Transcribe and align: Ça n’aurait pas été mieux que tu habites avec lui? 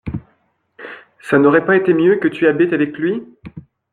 Ça 1.21 1.37
n’aurait 1.37 1.63
pas 1.63 1.75
été 1.75 1.93
mieux 1.93 2.15
que 2.17 2.27
tu 2.27 2.47
habites 2.47 2.73
avec 2.73 2.97
lui? 2.97 3.21